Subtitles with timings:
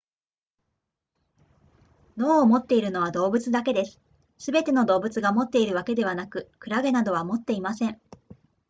[2.17, 3.99] 脳を持っているのは動物だけです
[4.39, 8.01] すべての動物が持っているわけではなくクラゲなどは持っていません